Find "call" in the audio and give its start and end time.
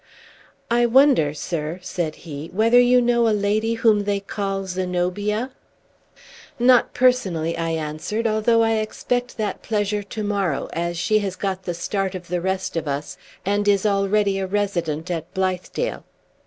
4.19-4.65